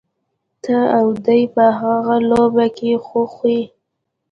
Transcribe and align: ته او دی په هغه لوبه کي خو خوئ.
ته 0.63 0.77
او 0.97 1.07
دی 1.25 1.41
په 1.53 1.63
هغه 1.79 2.15
لوبه 2.29 2.65
کي 2.77 2.91
خو 3.05 3.21
خوئ. 3.33 3.61